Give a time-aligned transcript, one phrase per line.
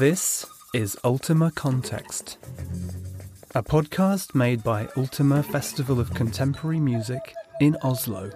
[0.00, 2.38] This is Ultima Context,
[3.54, 8.30] a podcast made by Ultima Festival of Contemporary Music in Oslo.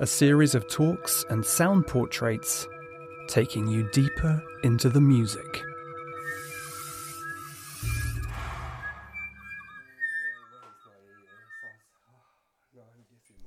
[0.00, 2.66] A series of talks and sound portraits
[3.28, 5.62] taking you deeper into the music.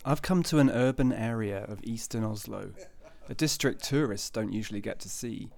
[0.05, 2.71] I've come to an urban area of eastern Oslo,
[3.27, 5.49] a district tourists don't usually get to see.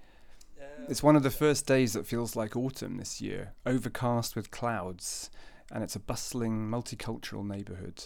[0.89, 5.31] It's one of the first days that feels like autumn this year, overcast with clouds,
[5.71, 8.03] and it's a bustling, multicultural neighbourhood.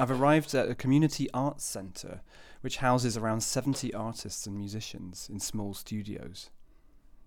[0.00, 2.22] I've arrived at a community arts centre
[2.62, 6.50] which houses around 70 artists and musicians in small studios.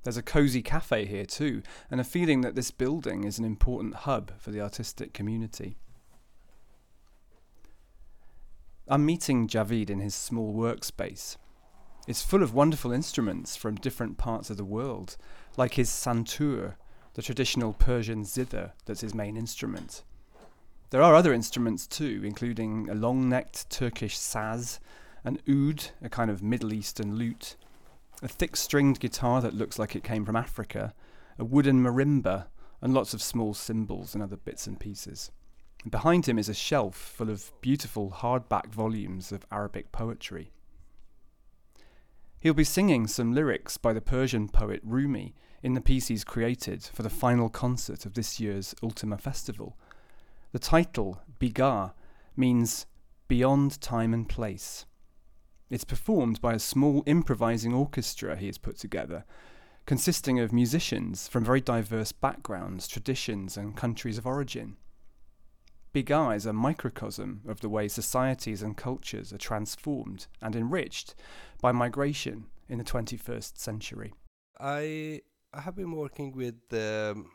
[0.04, 3.96] There's a cosy cafe here too, and a feeling that this building is an important
[3.96, 5.78] hub for the artistic community.
[8.86, 11.38] I'm meeting Javid in his small workspace.
[12.08, 15.18] It's full of wonderful instruments from different parts of the world,
[15.56, 16.74] like his santur,
[17.14, 20.04] the traditional Persian zither that's his main instrument.
[20.90, 24.80] There are other instruments too, including a long necked Turkish saz,
[25.24, 27.56] an oud, a kind of Middle Eastern lute,
[28.24, 30.94] a thick stringed guitar that looks like it came from Africa,
[31.38, 32.48] a wooden marimba,
[32.82, 35.32] and lots of small cymbals and other bits and pieces.
[35.90, 40.52] Behind him is a shelf full of beautiful hardback volumes of Arabic poetry.
[42.42, 46.82] He'll be singing some lyrics by the Persian poet Rumi in the piece he's created
[46.82, 49.78] for the final concert of this year's Ultima Festival.
[50.52, 51.94] The title, Bigar,
[52.36, 52.88] means
[53.28, 54.88] beyond time and place.
[55.70, 59.24] It's performed by a small improvising orchestra he has put together,
[59.86, 64.78] consisting of musicians from very diverse backgrounds, traditions, and countries of origin.
[65.94, 71.16] Bigar is a microcosm of the way societies and cultures are transformed and enriched
[71.62, 74.14] by migration in the 21st century.
[74.60, 75.22] I
[75.54, 77.30] I have been working with um,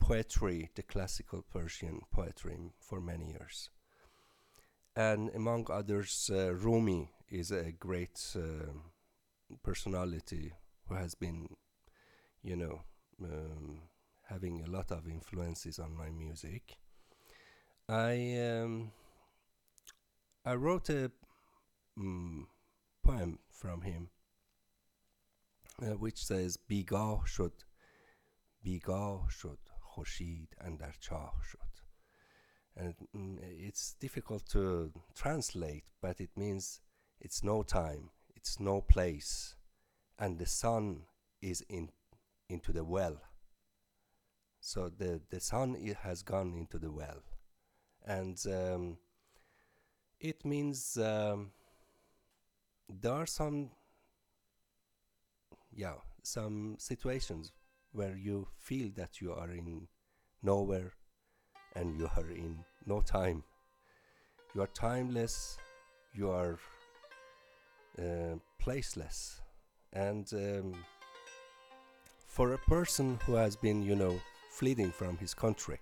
[0.00, 3.70] poetry, the classical Persian poetry, for many years.
[4.96, 8.72] And among others, uh, Rumi is a great uh,
[9.62, 10.52] personality
[10.88, 11.46] who has been,
[12.42, 12.82] you know,
[13.22, 13.82] um,
[14.28, 16.76] having a lot of influences on my music.
[17.89, 18.91] I um,
[20.43, 21.11] I wrote a
[21.97, 22.47] um,
[23.03, 24.09] poem from him,
[25.81, 27.63] uh, which says بیگاه شد
[28.63, 31.59] بیگاه شد خورشید اندر چاه شد
[32.77, 36.81] and mm, it's difficult to translate but it means
[37.21, 39.55] it's no time it's no place
[40.19, 41.03] and the sun
[41.41, 41.89] is in
[42.49, 43.17] into the well
[44.59, 47.21] so the the sun it has gone into the well
[48.06, 48.98] and um,
[50.20, 51.50] it means um,
[52.88, 53.70] there are some
[55.72, 57.52] yeah some situations
[57.92, 59.88] where you feel that you are in
[60.42, 60.92] nowhere
[61.74, 63.42] and you are in no time.
[64.54, 65.58] You are timeless
[66.14, 66.58] you are
[67.98, 69.40] uh, placeless.
[69.92, 70.74] And um,
[72.26, 75.78] for a person who has been you know fleeing from his country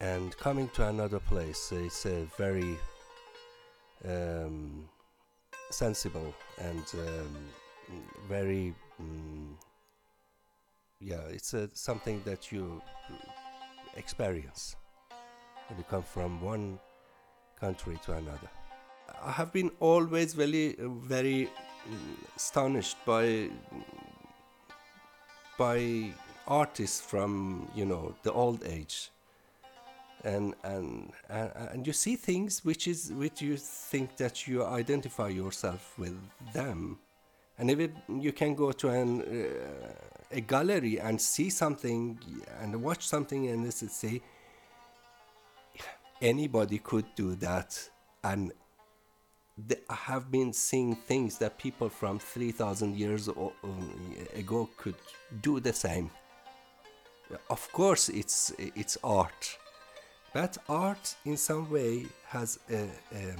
[0.00, 2.76] and coming to another place is a very
[4.04, 4.88] um,
[5.70, 7.36] sensible and um,
[8.28, 9.58] very um,
[11.00, 12.80] yeah it's something that you
[13.96, 14.76] experience
[15.68, 16.78] when you come from one
[17.60, 18.48] country to another.
[19.22, 21.50] I have been always very very
[22.36, 23.50] astonished by
[25.58, 26.12] by
[26.46, 29.10] artists from you know the old age
[30.24, 35.98] and and and, you see things which is which you think that you identify yourself
[35.98, 36.18] with
[36.52, 36.98] them.
[37.58, 42.18] And if it, you can go to an uh, a gallery and see something
[42.60, 44.20] and watch something and say
[46.20, 47.88] anybody could do that.
[48.24, 48.52] And
[49.88, 54.94] I have been seeing things that people from 3000 years ago could
[55.42, 56.10] do the same.
[57.50, 59.58] Of course it's it's art
[60.32, 63.34] but art in some way has a, a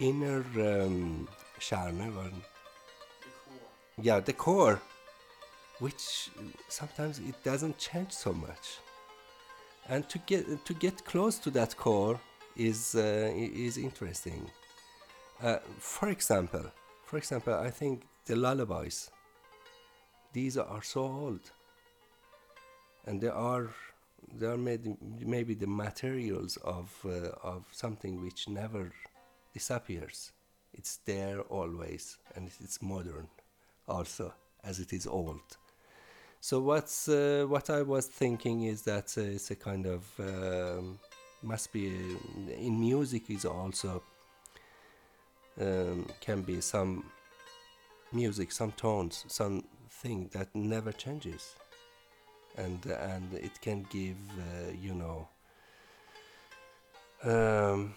[0.00, 1.28] inner um,
[1.58, 2.00] charm
[4.00, 4.80] yeah the core
[5.82, 6.30] which
[6.68, 8.78] sometimes it doesn't change so much.
[9.88, 12.20] And to get to get close to that core
[12.56, 14.48] is uh, is interesting.
[15.42, 16.64] Uh, for example
[17.04, 19.10] for example i think the lullabies
[20.32, 21.50] these are so old.
[23.06, 23.70] And they are
[24.38, 28.92] they are made maybe the materials of uh, of something which never
[29.52, 30.32] disappears.
[30.72, 33.28] It's there always and it's modern
[33.86, 34.32] also
[34.64, 35.40] as it is old.
[36.40, 40.98] So what's uh, what I was thinking is that uh, it's a kind of um,
[41.42, 44.02] must be uh, in music is also
[45.60, 47.04] um, can be some
[48.12, 51.56] music, some tones, something that never changes,
[52.56, 55.28] and and it can give uh, you know.
[57.24, 57.94] Um,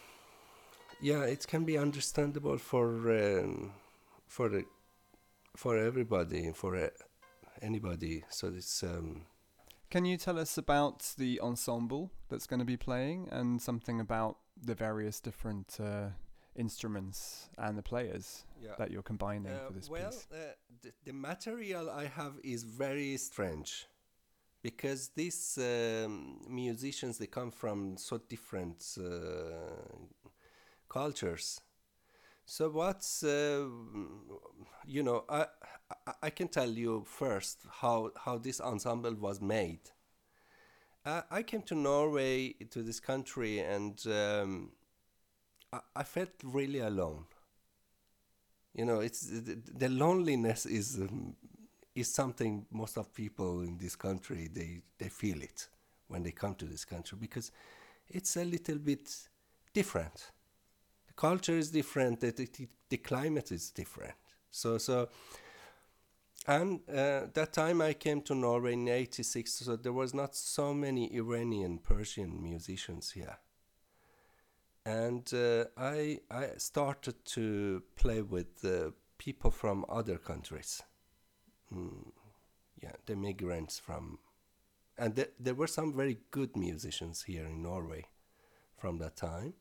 [1.01, 3.71] yeah, it can be understandable for um,
[4.27, 4.65] for the
[5.55, 6.89] for everybody for uh,
[7.61, 8.23] anybody.
[8.29, 8.83] So it's.
[8.83, 9.25] Um,
[9.89, 14.37] Can you tell us about the ensemble that's going to be playing and something about
[14.61, 16.09] the various different uh,
[16.55, 18.71] instruments and the players yeah.
[18.77, 20.27] that you're combining Uh, for this well, piece?
[20.31, 23.87] uh, the, the material I have is very strange
[24.65, 29.93] because these um, musicians they come from so different uh,
[30.89, 31.61] cultures.
[32.47, 33.67] So what's uh,
[34.87, 35.45] you know I,
[36.23, 39.91] I can tell you first how how this ensemble was made.
[41.05, 44.71] I came to Norway to this country and um,
[45.71, 47.25] I, I felt really alone
[48.73, 51.35] you know it's the, the loneliness is um,
[51.95, 55.69] is something most of people in this country they they feel it
[56.07, 57.51] when they come to this country because
[58.09, 59.09] it's a little bit
[59.73, 60.31] different.
[61.07, 64.13] The culture is different the, the, the climate is different.
[64.51, 65.09] So so
[66.47, 70.73] and uh, that time I came to Norway in 86 so there was not so
[70.73, 73.37] many Iranian Persian musicians here.
[74.85, 80.83] And uh, I I started to play with uh, people from other countries.
[81.73, 82.11] Mm,
[82.81, 84.19] yeah, the migrants from,
[84.97, 88.05] and th- there were some very good musicians here in Norway
[88.77, 89.53] from that time.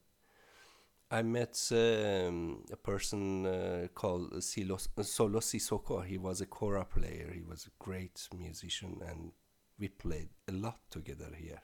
[1.10, 6.04] I met um, a person uh, called Silos, Solo Sissoko.
[6.04, 7.30] He was a kora player.
[7.32, 9.32] He was a great musician, and
[9.78, 11.60] we played a lot together here.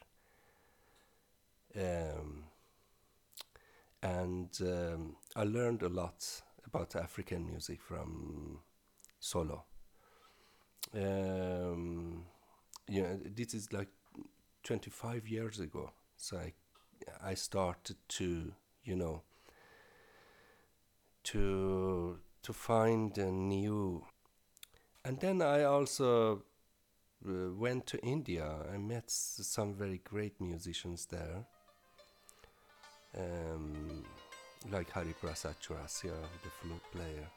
[1.74, 2.44] Um,
[4.02, 8.60] and um, I learned a lot about African music from
[9.18, 9.64] Solo.
[10.94, 12.24] Um,
[12.88, 13.88] yeah, this is like
[14.64, 15.92] 25 years ago.
[16.16, 16.52] So I,
[17.22, 18.52] I started to,
[18.84, 19.22] you know,
[21.24, 24.04] to to find a new.
[25.04, 26.42] And then I also
[27.26, 28.46] uh, went to India.
[28.72, 31.46] I met some very great musicians there
[33.16, 34.04] um,
[34.70, 37.28] like Hari Prasad Chaurasia, the flute player.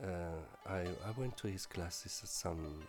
[0.00, 2.84] Uh, I I went to his classes at some,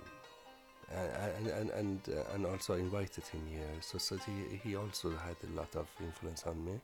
[0.91, 3.69] and and and uh, and also invited him here.
[3.81, 6.79] So so he he also had a lot of influence on me.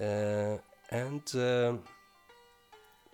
[0.00, 0.58] Uh,
[0.90, 1.82] and um,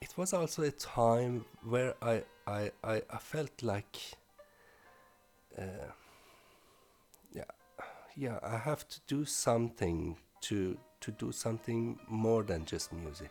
[0.01, 3.97] it was also a time where I I I, I felt like.
[5.59, 5.93] Uh,
[8.17, 13.31] yeah i have to do something to to do something more than just music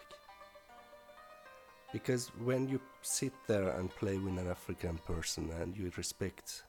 [1.91, 6.63] because when you sit there and play with an african person and you respect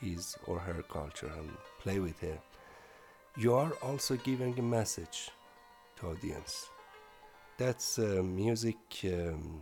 [0.00, 1.50] his or her culture and
[1.80, 2.38] play with her
[3.36, 5.30] you are also giving a message
[5.98, 6.68] to audience
[7.58, 9.60] that's uh, music um,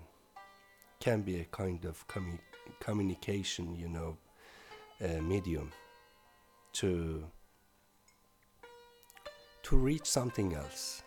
[1.00, 2.38] can be a kind of commu-
[2.80, 4.16] communication you know
[5.02, 5.70] uh, medium
[6.72, 7.24] to
[9.62, 11.02] to reach something else.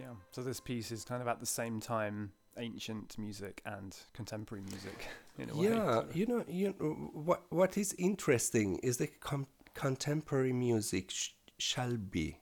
[0.00, 0.14] Yeah.
[0.32, 5.08] So this piece is kind of at the same time ancient music and contemporary music
[5.38, 5.68] in a way.
[5.68, 11.30] yeah, you know, you know, what what is interesting is that com- contemporary music sh-
[11.58, 12.38] shall be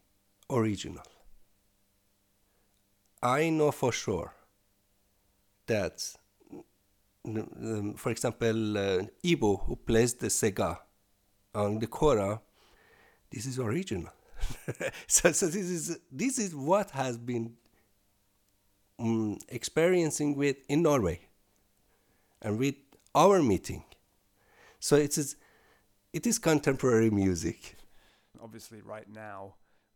[0.51, 1.05] original.
[3.23, 4.33] I know for sure
[5.67, 6.15] that,
[7.25, 10.79] um, for example, uh, Ibo, who plays the Sega
[11.55, 12.41] on the Kora,
[13.31, 14.13] this is original.
[15.07, 17.55] so, so this is this is what has been
[18.99, 21.21] um, experiencing with in Norway,
[22.41, 22.77] and with
[23.15, 23.85] our meeting.
[24.81, 25.37] So it is
[26.13, 27.77] it is contemporary music.
[28.43, 29.55] Obviously, right now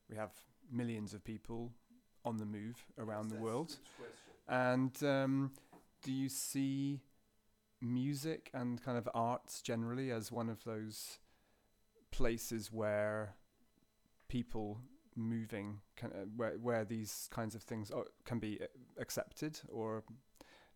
[0.09, 0.31] we have
[0.71, 1.73] millions of people
[2.25, 3.77] on the move around the world.
[4.49, 5.53] And um,
[6.03, 7.01] do you see
[7.81, 11.19] music and kind of arts generally as one of those
[12.11, 13.35] places where
[14.29, 14.81] people
[15.17, 18.67] moving uh, where where these kinds of things are, can be uh,
[18.99, 20.05] accepted or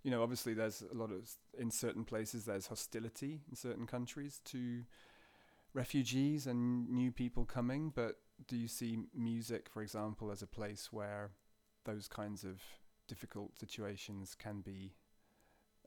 [0.03, 4.41] you know obviously there's a lot of in certain places there's hostility in certain countries
[4.45, 4.83] to
[5.75, 8.17] refugees and new people coming but
[8.49, 11.31] do you see music for example as a place where
[11.85, 12.63] those kinds of
[13.07, 14.95] difficult situations can be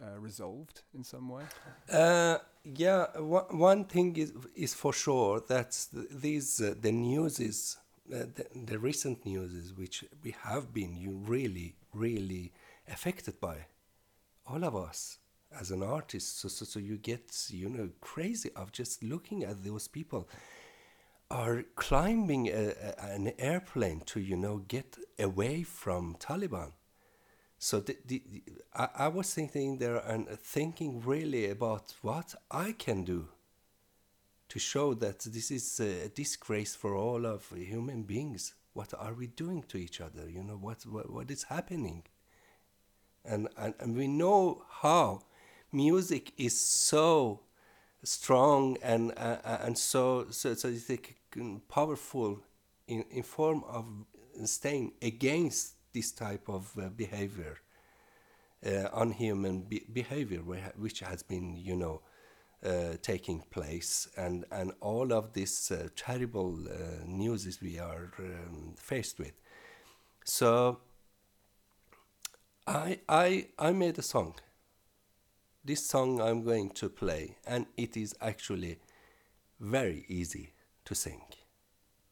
[0.01, 1.43] uh, resolved in some way?
[1.91, 7.39] Uh, yeah, one, one thing is is for sure that th- these uh, the news
[7.39, 12.51] is the, the recent news is which we have been you really really
[12.87, 13.65] affected by.
[14.45, 15.19] All of us
[15.59, 19.63] as an artist so, so so you get you know crazy of just looking at
[19.63, 20.27] those people
[21.31, 26.71] are climbing a, a, an airplane to you know get away from Taliban.
[27.57, 28.43] So the, the, the,
[28.75, 33.29] I, I was thinking there and thinking really about what I can do
[34.53, 38.53] to show that this is a disgrace for all of human beings.
[38.73, 40.29] What are we doing to each other?
[40.29, 42.03] You know what what, what is happening,
[43.25, 45.23] and, and and we know how
[45.71, 47.39] music is so
[48.03, 50.69] strong and uh, and so so so
[51.67, 52.39] powerful
[52.87, 53.85] in in form of
[54.45, 57.57] staying against this type of uh, behavior,
[58.63, 60.41] uh, unhuman be- behavior,
[60.77, 62.01] which has been, you know,
[62.65, 68.75] uh, taking place, and and all of this uh, terrible uh, news we are um,
[68.77, 69.33] faced with.
[70.25, 70.79] So.
[72.65, 74.35] I I I made a song.
[75.65, 78.79] This song I'm going to play, and it is actually
[79.59, 80.53] very easy
[80.85, 81.21] to sing.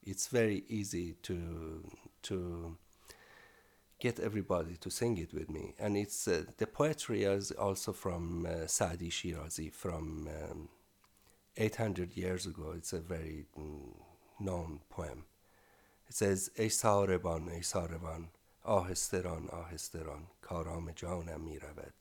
[0.03, 1.89] It's very easy to
[2.23, 2.77] to
[4.00, 5.74] get everybody to sing it with me.
[5.78, 10.68] And it's uh, the poetry is also from uh, Sadi Shirazi from um,
[11.56, 12.74] 800 years ago.
[12.76, 13.94] It's a very mm,
[14.38, 15.24] known poem.
[16.08, 18.28] It says, ای ساربان ای ساربان
[18.62, 21.94] آهستران آهستران کارام جانم می رود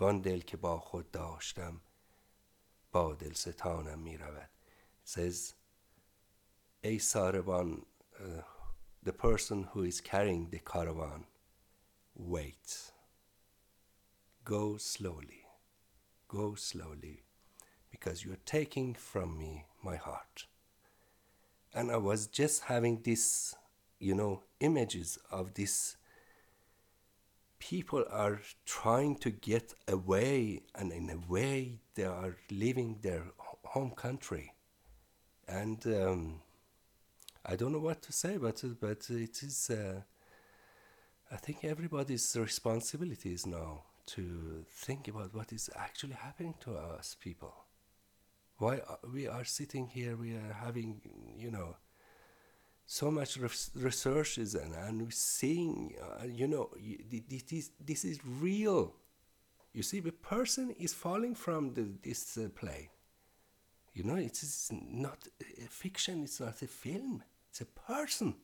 [0.00, 1.80] وان دل که با خود داشتم
[2.92, 4.48] با دل ستانم می رود
[5.04, 5.54] It says
[6.82, 7.82] ای ساربان
[8.16, 8.22] uh,
[9.01, 11.25] the person who is carrying the caravan,
[12.15, 12.91] wait.
[14.43, 15.45] Go slowly,
[16.27, 17.23] go slowly,
[17.91, 20.47] because you're taking from me my heart.
[21.73, 23.53] And I was just having this,
[23.99, 25.95] you know, images of this.
[27.59, 33.25] People are trying to get away, and in a way, they are leaving their
[33.63, 34.53] home country.
[35.47, 36.41] And um,
[37.45, 39.69] I don't know what to say, but but it is.
[39.69, 40.01] Uh,
[41.31, 47.15] I think everybody's responsibility is now to think about what is actually happening to us
[47.19, 47.53] people.
[48.57, 50.15] Why are, we are sitting here?
[50.15, 51.01] We are having,
[51.37, 51.77] you know,
[52.87, 56.71] so much res- researches and and we're seeing, uh, you know,
[57.29, 58.95] this is this is real.
[59.73, 62.89] You see, the person is falling from the, this uh, plane.
[63.93, 68.35] You know, it is not a fiction, it's not a film, it's a person.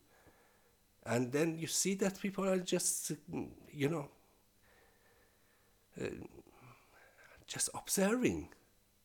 [1.06, 3.12] And then you see that people are just,
[3.72, 4.10] you know,
[6.02, 6.08] uh,
[7.46, 8.50] just observing.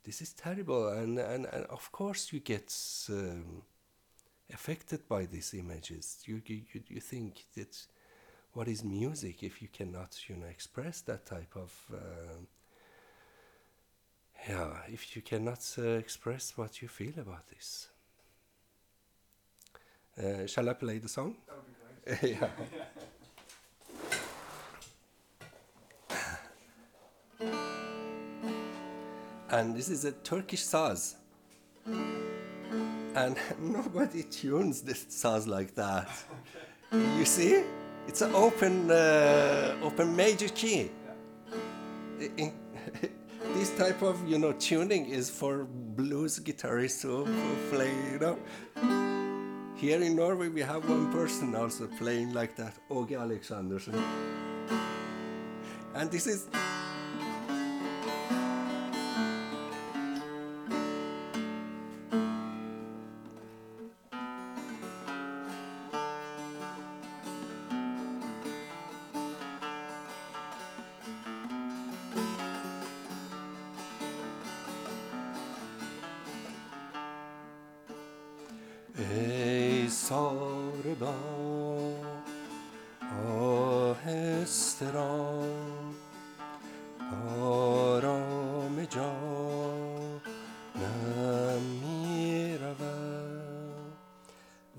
[0.02, 0.88] This is terrible.
[0.88, 2.74] And, and, and of course, you get
[3.10, 3.62] um,
[4.52, 6.18] affected by these images.
[6.24, 7.76] You, you, you, you think that
[8.54, 11.72] what is music if you cannot, you know, express that type of.
[11.92, 12.38] Uh,
[14.48, 17.88] yeah, if you cannot uh, express what you feel about this.
[20.18, 21.36] Uh, shall I play the song?
[21.46, 22.38] That would be great.
[22.40, 22.48] yeah.
[29.50, 31.14] and this is a Turkish saz.
[31.86, 36.08] And nobody tunes this saz like that.
[36.92, 37.62] You see?
[38.08, 40.90] It's an open, uh, open major key.
[42.36, 42.52] In-
[43.54, 48.38] this type of you know tuning is for blues guitarists who, who play you know.
[49.76, 53.98] Here in norway we have one person also playing like that Åge Aleksandersen.
[55.94, 56.46] And this is
[80.10, 81.94] ای ساربان
[84.04, 85.14] آهستران
[87.42, 89.12] آرام جانم
[91.82, 93.92] می رود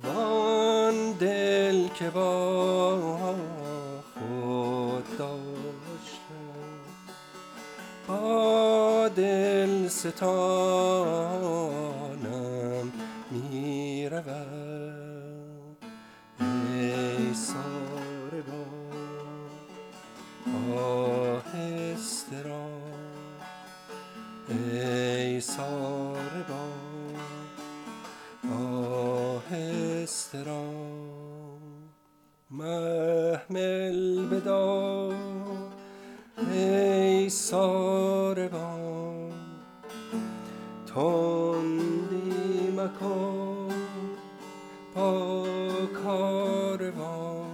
[0.03, 3.35] وان دل که با
[4.13, 6.81] خود داشتم
[8.07, 11.20] با دل ستانم
[32.51, 35.11] محمل بدا
[36.51, 38.91] ای ساربان
[40.85, 43.73] تندی مکن
[44.95, 45.45] با
[46.03, 47.47] کاروان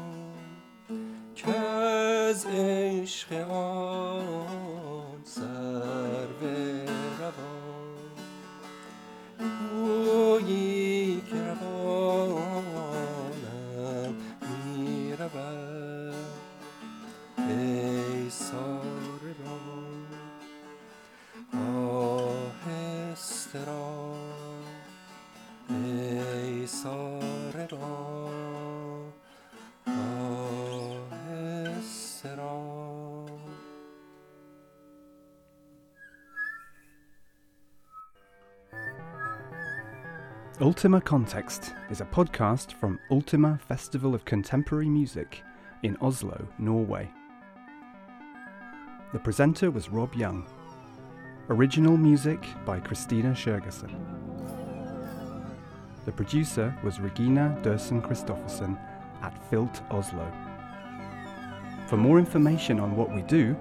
[1.35, 3.86] که از عشق آن
[15.17, 15.66] forget about
[40.59, 45.43] Ultima Context is a podcast from Ultima Festival of Contemporary Music
[45.83, 47.07] in Oslo, Norway.
[49.13, 50.47] The presenter was Rob Young.
[51.49, 53.93] Original music by Kristine Tjøgersen.
[56.05, 58.79] The producer was Regina Dursen Christoffersen
[59.21, 60.25] at Filt Oslo.
[61.85, 63.55] For more information on what we do,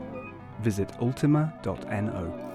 [0.63, 2.46] visit ultima.no.